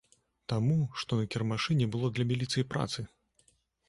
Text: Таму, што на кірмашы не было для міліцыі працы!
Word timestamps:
Таму, 0.51 0.77
што 1.01 1.19
на 1.19 1.25
кірмашы 1.35 1.77
не 1.81 1.87
было 1.97 2.07
для 2.15 2.25
міліцыі 2.31 2.65
працы! 2.73 3.05